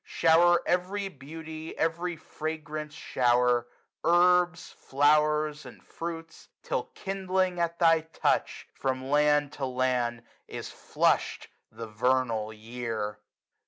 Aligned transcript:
Shower 0.03 0.63
every 0.65 1.09
beauty, 1.09 1.77
every 1.77 2.15
fragance 2.17 2.95
shower^^ 2.95 3.65
Herbs, 4.03 4.71
flow'rs, 4.71 5.63
and 5.63 5.85
fruits; 5.85 6.49
till, 6.63 6.85
kindling 6.95 7.59
at 7.59 7.77
thy 7.77 7.99
touch. 8.01 8.67
From 8.73 9.05
land 9.11 9.53
to 9.53 9.65
land 9.67 10.23
is 10.47 10.71
flushed 10.71 11.49
the 11.71 11.85
vernal 11.85 12.51
year. 12.51 13.19